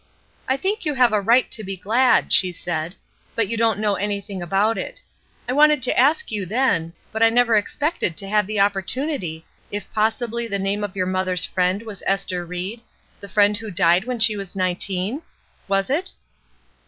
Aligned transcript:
"I 0.47 0.57
think 0.57 0.83
you 0.83 0.95
have 0.95 1.13
a 1.13 1.21
right 1.21 1.51
to 1.51 1.63
be 1.63 1.77
glad," 1.77 2.33
she 2.33 2.51
said. 2.51 2.95
"But 3.35 3.49
you 3.49 3.55
don't 3.55 3.77
know 3.77 3.93
anything 3.93 4.41
about 4.41 4.75
.it. 4.75 4.99
I 5.47 5.53
wanted 5.53 5.83
to 5.83 5.95
ask 5.95 6.31
you, 6.31 6.43
then, 6.43 6.93
but 7.11 7.21
I 7.21 7.29
never 7.29 7.55
expected 7.55 8.17
to 8.17 8.27
have 8.27 8.47
the 8.47 8.59
opportunity, 8.59 9.45
if 9.69 9.93
possibly 9.93 10.47
the 10.47 10.57
name 10.57 10.83
of 10.83 10.95
your 10.95 11.05
mother's 11.05 11.45
friend 11.45 11.83
was 11.83 12.01
Ester 12.07 12.43
Ried— 12.47 12.81
the 13.19 13.29
friend 13.29 13.55
who 13.57 13.69
died 13.69 14.05
when 14.05 14.17
she 14.17 14.35
was 14.35 14.55
nineteen? 14.55 15.21
Was 15.67 15.87
it?" 15.91 16.13